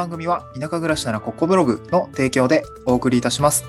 [0.00, 3.66] 番組は田舎暮らしならここブログの提供でお送りいたします。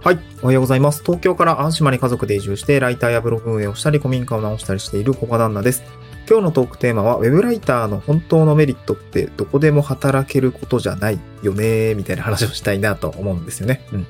[0.00, 0.18] はい。
[0.42, 1.02] おはようございます。
[1.02, 5.82] 東京から安島に家族で移住して、ライターやブログ運営をしたり、古民家を直したりしている小賀旦那です。
[6.26, 13.86] 今日のトークテーマは、ウェブライターの本当のメリットってどこでも働けることじゃないよね、みたいな話をしたいなと思うんですよね。
[13.92, 14.06] うん。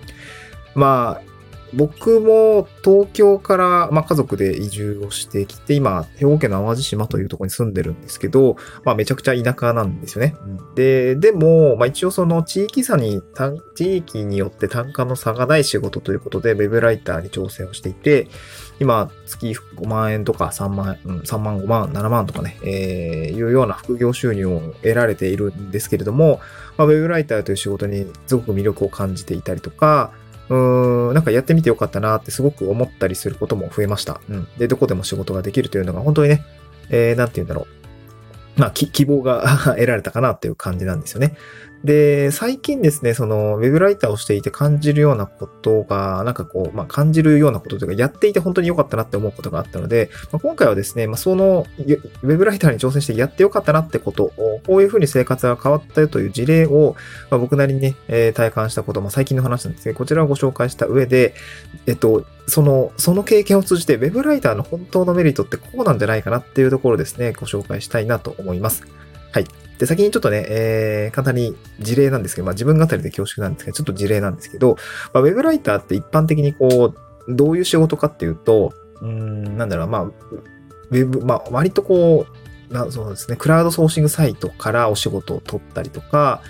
[0.77, 1.34] まあ、
[1.77, 10.35] 僕も東京から、まあ、家族で移住をしてきて、今、兵庫県の淡路島というところに住んでるんですけど、まあ、めちゃくちゃ田舎なんですよね。
[10.75, 13.23] で、でも、まあ、一応その地域差に、
[13.75, 18.29] 地域によって単価の差がない仕事ということで、ウェブライターに挑戦をしていて、
[18.81, 26.41] 今、月5万円とか3万、うん、3万、5万、7万とかね、えー、いうような副業収入を得られているんですけれども、
[26.77, 30.13] まあ、ウェブライターという仕事にすごく魅力を感じていたりとか、
[30.49, 34.21] うーん、なんかやってみてよかったなってすごく思ったりすることも増えました。
[34.29, 34.49] うん。
[34.59, 36.43] で、どこでも仕事ができるというのが本当にね、
[36.91, 38.61] えー、なんて言うんだろう。
[38.61, 39.43] まあ、希望が
[39.75, 41.37] 得られたかなっていう感じなんですよね。
[41.85, 56.97] で、最近ですね、その、ウェブライターをしていて感じるようなことが、なんかこう、まあ、感じるようなことというか、やっていて本当に良かったなって思うことがあったので、まあ、今回はですね、まあ、その、ウェブライターに挑戦してやって良かったなってことを、こういうふうに生活が変わったよという事例を、
[57.31, 59.95] まあ、僕なりにね、えー、体感したこと、まあ、最近の話なんですけね。
[59.95, 61.35] こちらをご紹介した上で、
[61.87, 68.85] えっと、その、その経験を通じて、ウェブライターの本当のメリットってこうなんじゃないかなっていうところですね、ご紹介したいなと思います。
[69.33, 69.64] はい。
[69.79, 74.77] で、先にちょっとね、えー、簡単に事例なんですけど、まあ自分語りで恐縮なんですけど、ちょっと事例なんですけど、
[75.13, 76.95] まあ、ウェブライターって一般的にこ
[77.29, 82.27] う、どういう仕事かっていうと、うん、なんだろう、まあ、ウェブ、まあ割とこ
[82.71, 86.43] う、なそうですね、クラウドソーシングサイトからお仕事を取ったりとか、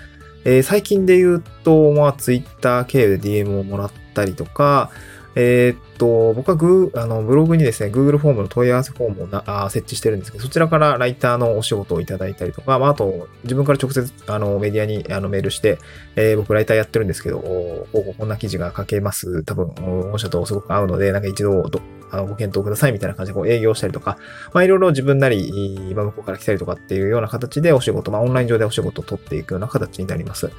[0.45, 4.91] えー、最近で言うと、まあ、ツイッター経由で DM をもらったりとか、
[5.35, 15.79] えー、と、僕はグあのブログにですね、Google フォームの問い合わせフォームをなあ設置してるんですけど、そちらからライターのお仕事をいただいたりとか、まあ、あと、自分から直接あのメディアにあのメールして、
[16.17, 19.43] えー、僕ライターやってるんですけど、ここんな記事が書けます。
[19.45, 19.75] 多分、
[20.11, 21.71] 御社とすごく合うので、なんか一度
[22.15, 24.19] あのご検討くださいみたいな感じでこう営業したりとか、
[24.53, 30.51] まあ、いろいろ自分なり、今向こうから来たりとかっていうような形でお仕事、まあ、オンライン上でお仕事を取っていくような形になります。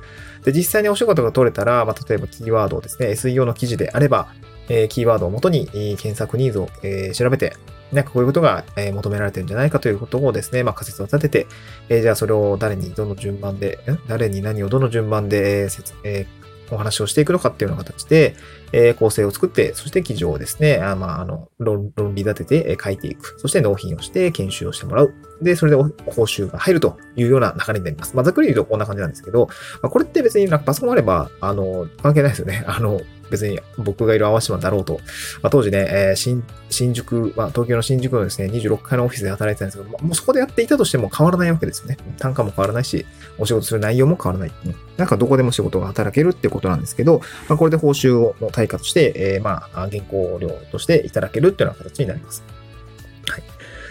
[0.44, 4.28] で、実際にお仕事が取れたら、まあ、例えばキーワードをですね、SEO の記事であれば、
[4.68, 7.56] えキーワードをもとに検索ニーズを、え調べて、
[7.91, 11.47] なんかこういうことが、え求められてるんじゃないかということをですね、まあ仮説を立てて、
[11.90, 15.68] えじゃあそれを誰にどの順番で、誰に何をどの順番で、
[16.03, 16.25] え
[16.72, 18.35] お話をしていくのかっていうような形で、
[18.72, 23.40] え、構成を作って、そして記事をですね、あまあ、あの論、論理立てて書いていく。
[23.40, 25.14] そして納品をして研修をしてもらう。
[25.41, 28.16] で、それで報酬が入るというような流れになります。
[28.16, 29.47] まあ、ざっくり言うとこんな感じなんですけど、
[29.81, 32.63] まあ、これって別になんかパソコンあれば、あの、関係ないですよね。
[32.68, 35.00] あの、別に僕がいる淡島だろうと。
[35.41, 41.97] まあ、当時ね、えー、新、新宿、まあ、東京の新宿のですね、26階のオフィスで働いてたんですけど、まあ、もうそこでやっていたとしても変わらないわけですよね。
[42.19, 43.06] 単価も変わらないし、
[43.40, 44.52] お仕事する内容も変わらない。
[44.66, 52.44] うん、なんかどこでも仕事が働けるってことなんですけど、まあ、これで報酬をの対価として、えー、まあ、原稿料としていただけるっていうような形になります。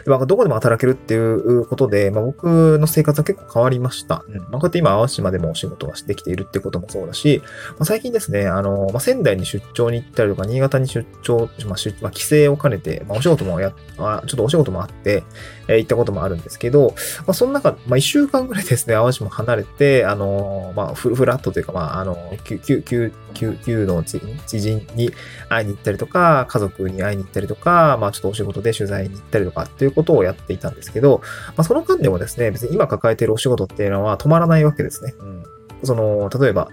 [0.06, 0.18] はい。
[0.18, 4.24] まあ、どこでも働けるっていうことで、まあ、僕の生活は結構変わりました。
[4.28, 4.36] うん。
[4.36, 15.24] まあ、こうやって今、淡島でもお仕事ができているってこともそうだし、まあ、最近ですね、あの、まあ、仙台に出張に行ったりとか、新潟に出張、まあ、出まあ、帰省を兼ねて、まあ、お仕事もや、あちょっとお仕事もあって、
[15.68, 24.20] えー、行ったこともあるんですけど、まあ、その中、まあ、一週間ぐらいですね、淡路も離れて、あのー、まあ、フラットというか、まあ、あの、旧、旧、旧、旧、旧の知
[24.60, 25.12] 人に
[25.48, 35.14] 会いに行ったりとか、家族に会いに行ったりとか、まあ、ちょっとお仕事で取材に行ったりとかっていうことをやっていたんですけど、まあ、その間でもですね、別に今抱えているお仕事っていうのは止まらないわけですね。
[35.18, 35.44] うん
[35.82, 36.70] その、例えば、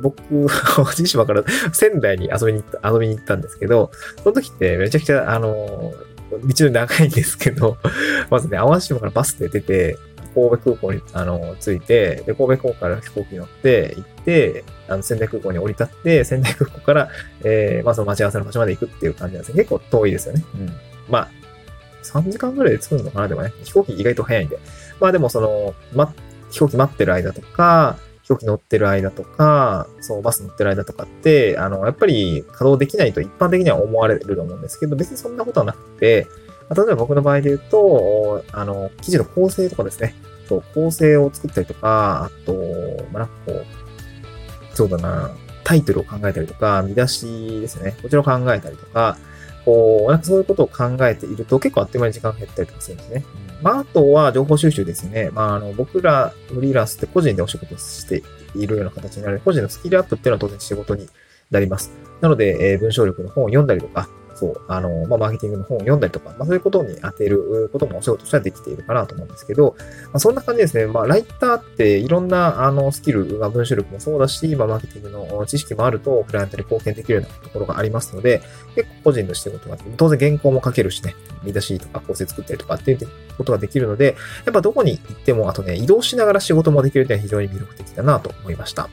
[0.00, 0.16] 僕、
[0.74, 3.90] 淡路島から仙台に遊びに行った、遊びに行ったんですけど、
[4.22, 5.92] その時ってめちゃくちゃ、あの、
[6.30, 7.76] 道の長いんですけど、
[8.30, 9.98] まずね、淡路島からバスで出て、
[10.34, 17.10] 神戸空港に、あの、着いて、で、神戸空港から飛行機に乗って行って、あの、仙台空港に降り立って、仙台空港から、
[17.44, 19.58] えー、まあ、その待ち合わせの場所まで行くっていう感じなんですね。
[19.58, 20.44] 結構遠いですよね。
[20.54, 20.72] うん。
[21.10, 21.28] まあ、
[22.02, 23.28] 3時間ぐらいで着くのかな？
[23.28, 24.58] でもね、飛行機意外と早いんで。
[25.00, 26.12] まあでもその、ま、
[26.50, 36.26] 飛行機待ってる間とか、飛行機乗ってる間とか、そう、バス乗ってる間とかって、あの、やっぱり稼働できないと一般的には思われると思うんですけど、別にそんなことはなくて、
[36.74, 40.14] 例えば僕の場合で言うと、あの、記事の構成とかですね。
[40.48, 42.54] そう、構成を作ったりとか、あと、
[43.12, 43.64] まあ、なんかこう、
[44.76, 45.30] そうだな、
[45.64, 47.96] タイトルを考えたりとか、見出しですね。
[48.02, 49.18] こちらを考えたりとか、
[49.64, 53.24] こう、なんかそういうことを考えていると結構あっという間に時間が減ったりとかするんですね。
[53.62, 55.30] まあ、あとは情報収集ですね。
[55.32, 58.22] まあ、あの、僕らフリーランスって個人でお仕事して
[58.54, 61.08] いるような形になる個人のスキルアップっていうのは当然仕事に
[61.50, 61.92] なります。
[62.20, 69.76] なので、えー、文章力の本を読んだりとか、そう、あの、まあ、マーケティングの本を読んだりとか、まあ、そういうことに当てることもお仕事としてはできているかなと思うんですけど、
[70.06, 70.86] まあ、そんな感じですね。
[70.86, 78.42] まあ、ライターっていろんな、あの、スキル、まあ、文章力もそうだし、まあ、マーケティングの知識もあると、クライアントに貢献できるようなところがありますので、
[78.74, 82.98] 結構個人の仕事が、当然原稿も書けるしね、見出しとか構成作ったりとかっていう
[83.36, 88.88] ことができるので、やっぱどこに行っても、あとね、移動しながら仕事もできるっていうのは非常に魅力的だなと思いました。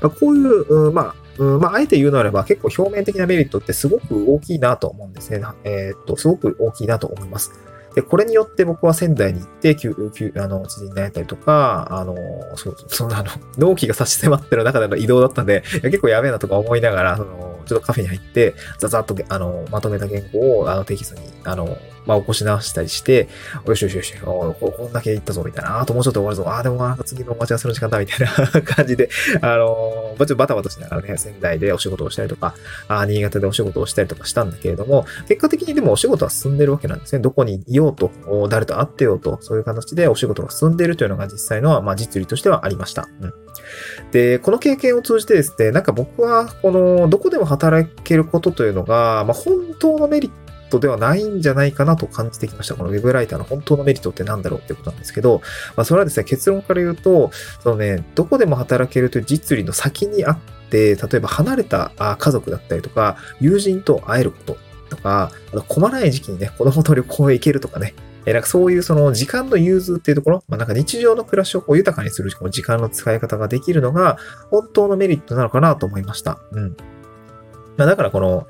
[0.00, 5.42] まあ、こういう、まあ、うん、まあ、あえて言うならば結構表面的なメリットってすごく大きいなと思うんですね。
[5.64, 7.52] えー、っと、すごく大きいなと思います。
[7.94, 12.16] で、これによって僕は仙台に行って、救、救、あの、知人になれたりとか、あの、
[12.56, 21.76] そう、その、あの、納期が差し迫ってる中での移動だったんで、結構やべえなとか思いながら、その、ちょっとカフェに入って、ざざっと、あの、まとめた原稿を、あの、テキストに、あの、
[22.08, 23.28] まあ、起こし直したりして、
[23.66, 25.80] よしよしよし、ここんだけ行ったぞ、みたいな。
[25.80, 26.48] あともうちょっと終わるぞ。
[26.48, 29.10] ああ、でもな次の待ち合わせの時間だ、みたいな 感じで、
[29.42, 32.54] あの、ちょっとバタバタしながらね、仙台でお仕事をしたりとか、
[32.88, 37.20] あ新潟でお仕事をしたりとかしたんだけれども、結果的にでもお仕事は進んでるわけなんですね。
[37.20, 38.10] どこにいようと、
[38.48, 43.06] 誰と会ってようと、そういう形でお仕事が進んでいるというのが実際の、まあ、実利としてはありました。
[43.20, 43.47] うん。
[44.12, 50.30] で、この経験を通じてですね、なんか僕は、この、どこでも働けることというのが、まあ、本当のメリッ
[50.70, 52.74] トではないんじゃないかなと感じてきました。
[52.74, 55.42] この Web ライターの本当のメリットって何だろうってことなんですけど、
[55.76, 57.30] まあ、それはですね、結論から言うと、
[57.62, 60.38] そのね、どこでも働けるという実利の先にあっ
[60.70, 64.56] て、例えば離れた家族だったりとか、友人と会えること
[64.90, 67.94] とか、あと困らない時期にね、子供と旅行へ行けるとかね、
[68.28, 74.18] えなんかそういうその時間の融通っていうところ、まあ、なんか日常の暮らしをこう豊かにする時間の使い方ができるのが
[74.50, 76.38] 本当のメリットなのかなと思いました。
[76.52, 76.76] うん。
[77.78, 78.46] まあ、だからこの、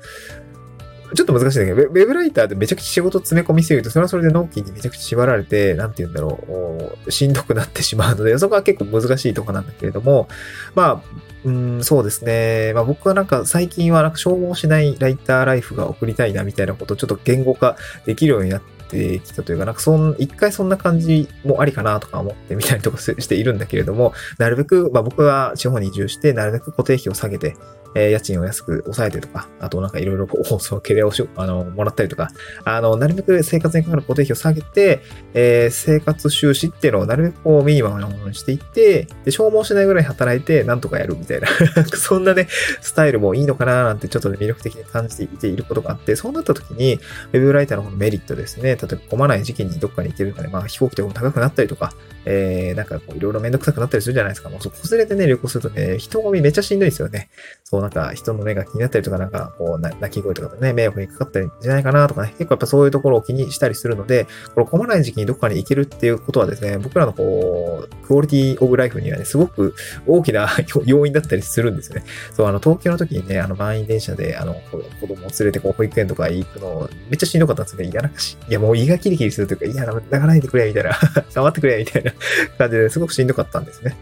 [1.15, 10.27] ちょっと難しいんだけど、ウェブライターでめちゃくちゃ仕事詰め込みすぎると、それはそれで納期にめちゃくちゃ縛られて、なんて言うんだろう、しんどくなってしまうので、そこは結構難しいとこなんだけれども、
[10.75, 11.01] まあ、
[11.45, 12.73] うん、そうですね。
[12.73, 27.55] まあ僕はなんか最近はなんか消耗しないライターライフが送りたいなみたいなことをちょっと言語化できるようになってきたというか、なんかそん、一回そんな感じもありかなとか思ってみたりとかしているんだけれども、なるべく、まあ僕は地方に移住して、なるべく固定費を下げて、
[27.95, 32.29] えー、家賃を安く抑えてとか、あとなんかいろいろこう放送系でおし あの、もらったりとか、
[32.63, 35.01] あの、なるべく生活にかかる固定費を下げて、
[35.33, 41.47] えー、生活収支っていうのをなるべくこうミニマムなものにしていって、で、消耗しないぐらい働いて、なんとかやるみたいな
[41.97, 42.47] そんなね、
[42.81, 46.99] スタイルもいいのかななんてちょっと、魅力的に感じていていることがあって、そうなった時に、
[47.33, 51.93] ウェブライターののメリットですね、例えば混まない時期にどっかに行けるかで、まあ飛行機とかも高くなったりとか、
[52.25, 54.49] えー、なんかこういろいろめんどくさくなったりするじゃないですか。
[54.49, 57.29] もうそこ連れてね、旅行するとね、人混みめっちゃしんどいですよね。
[57.63, 69.75] そうなんか人の目が気になったりとか、なんかこう泣き声とかでね、迷惑にかかったりじゃないかなとかね、結構やっぱそういうところを気にしたりするので、この混まない時期にどこかに行けるっていうことはですね、僕らのこう、クオリティオブライフにはね、すごく
[70.07, 70.49] 大きな
[70.85, 72.03] 要因だったりするんですよね。
[72.33, 80.97] そう、あの、東京の時にね、あの、満員電車で、あの、子供を連れてこう、保育園とか行くの、めっちゃしんどかったんですけど、いや、なんかし、いや、もう胃がキリキリするというか、いや、泣かないでくれ、みたいな、
[81.29, 82.11] 触ってくれ、みたいな
[82.57, 83.95] 感じですごくしんどかったんですね。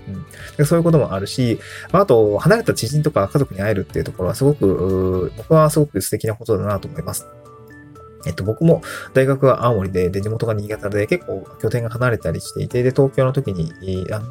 [0.57, 0.65] うん。
[0.65, 1.59] そういうこともあるし、
[1.91, 7.25] あと、離れた知人とか家族に会えるっていうところはすごく、僕はすごく素敵なことだなと思います。
[8.25, 8.81] えっと、僕も
[9.13, 13.71] 大学は青森で、で、地元が新潟で結構拠点が離れたりしていて、で、東京の時に、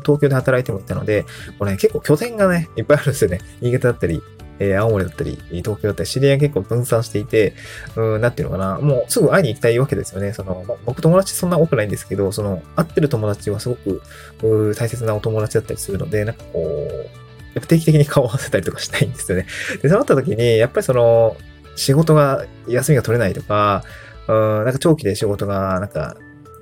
[0.02, 1.24] 東京で働いてもいたので、
[1.58, 3.40] これ、ね、結構拠点がね、いっぱいあるんですよね。
[3.60, 4.22] 新潟だったり、
[4.58, 7.54] えー、青森だったり、東京だったり、知り合い結構分散していて、
[7.96, 10.32] うん、なんていうのかな、もうすぐ会いに行きたいわけですよね。
[10.32, 17.06] その、ま僕友達そんな多くないんですけど、その、会ってる友達はすごく、大切なお友達だったりするので、なんかこう、
[17.54, 19.46] やっぱ定期的に顔を合わせたりとかしたいんですよね。
[19.82, 21.36] で、そうなった時に、やっぱりその、
[21.74, 23.84] 仕事が、休みが取れないとか、
[24.28, 26.16] うん、なんか長期で仕事が、なんか、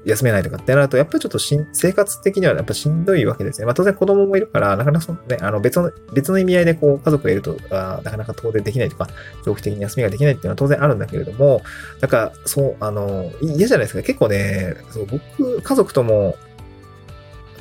[0.05, 3.67] 休めないとかってなると、やっぱりちょっとしん生活的にはやっぱしんどいわけですね。
[3.67, 9.09] まあ当然子供もいるから、なかなかそのね、あの別の、別の意味合いでこう家族がいると、あなかなか当然できないとか、
[9.45, 11.63] 長期的に休みができないっていうのは当然あるんだけれども、
[12.01, 14.03] なんかそう、あの、嫌じゃないですか。
[14.03, 16.37] 結構ね、そう僕、家族とも、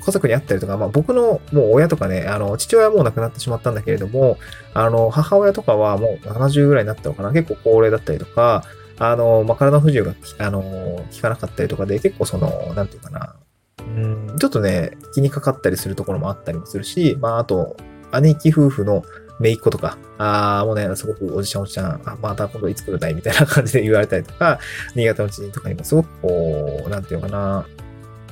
[0.06, 4.38] 家族に会ったりとか、まあ僕のもう親とかね、あの、父親はもう亡くなってしまったんだけれども、
[4.74, 8.66] あの、母親とかはもう70ぐらいになったのかな、結構高齢だったりとか、
[9.00, 13.36] あの、まあ、体の不自由が、あの、効かなかったりとかで、結構その、なんていうかな、
[13.80, 17.76] うん、ちょっとね、気にかかったりするところもあったりもするし、まあ、あと、
[18.22, 19.04] 姉貴夫婦の
[19.40, 24.60] 姪っ子とか、ああ、もうね、すごくおじちゃんおじちゃん、あまた今度いつ来るだいみたいな感じで 言われたりとか、
[24.96, 27.66] 新潟の知人とかにもすごくこう、なんていうかな、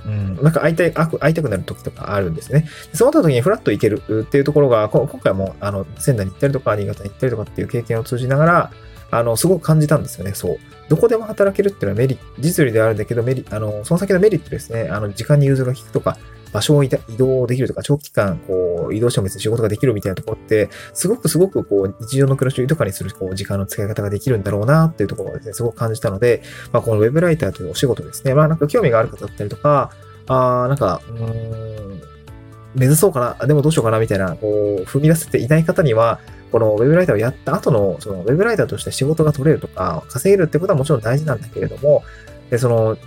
[0.06, 2.68] うん、なんか会いたい、会いたくなる時とかあるんですね。
[2.94, 8.72] そうなった時にフラッと行けるっていうところが、こ今回も、あの、仙台に行ったりとか、新潟に行ったりとかっていう経験を通じながら、
[9.12, 10.34] あの、すごく感じたんですよね。
[10.34, 10.58] そう。
[10.90, 14.90] どこでも働けるっていうのはメリット、実利であるんだけど、メリあの、その先のメリットですね。
[14.90, 16.18] あの、時間に融通が効くとか、
[16.52, 26.42] 場所を移動できるとか、長期間、こう、移動しても別に仕事ができるみたいなところって、すごくすごく、こう、日常の暮らしを豊かにする、こう、時間の使い方ができるんだろうな、っていうところをですね、すごく感じたので、
[26.74, 29.92] まあ、このウェブライターというお仕事ですね、まあ、なんか興味がある方だったりとか、
[30.28, 32.02] あなんか、うーん、
[32.76, 36.20] 目指そうかな、でもどうしようかな、みたいな、こう、踏み出せていない方には、
[36.52, 42.04] このウェブライターをやった後の、そのウェブライターとして仕事が取れるとか、稼げるってことはもちろん大事なんだけれども、
[42.50, 42.98] でその、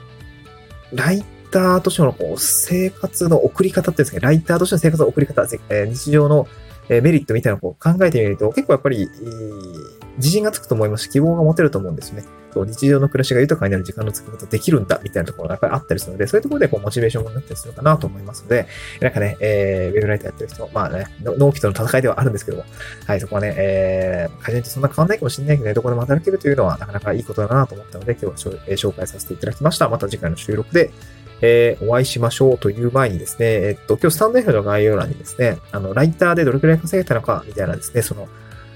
[0.93, 6.49] ライターとしてのこう生活の送り方っていうんですか、ライターとしての生活の送り方、え日常の
[6.89, 9.09] メリットみたいなのを考えてみると、結構やっぱり、
[10.17, 12.25] 自信がつくと思いますし、希望が持てると思うんですね。
[12.55, 18.69] そう日常の暮らしが豊かになる時間の作り方できるんだ、みたいなところがやっぱりあったりするので、そういうところでこうモチベーションになったりするかなと思いますので、
[19.01, 22.65] なんかね、えー、ウェブライターやってる人、まあね、納期との戦いではあるんですけども、
[23.07, 29.89] はい、そこはね、えー、会社にとそんな変わんないかもしれないけどね、どこでも働けるというのはなかなかいいことだなと思ったので、今日は紹介させていただきました。
[29.89, 30.93] また次回の収録で、
[31.41, 38.29] えー、お会いしましょうという前にですね、えっと、今日スタンド F の概要欄にですね、あの、ライターでどれくらい稼げたのか、みたいなですね、その、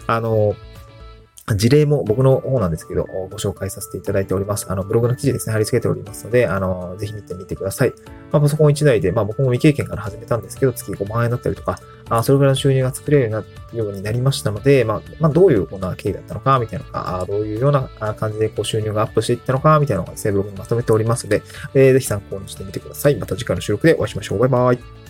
[0.06, 0.54] あの、
[1.56, 4.70] 事例も僕の方なんですけど、ご紹介させていただいております。
[4.70, 7.92] あの、ブログの記事ですね、貼り付けておりますので、あの、ぜひ見てみてください。
[8.30, 21.42] まあ、パソコン1台で、まあ僕も未経験から始めたんですけど、月5万円だったりとか、あそれぐらいの収入が作れるようになりましたので、まあ、まあ、どういうこんな経緯だったのか、みたいなのか、どういうような感じでこう収入がアップしていったのか、みたいなのがですね、ブログにまとめておりますので、
[21.74, 23.16] えー、ぜひ参考にしてみてください。
[23.16, 24.38] また次回の収録でお会いしましょう。
[24.38, 25.07] バイバイ。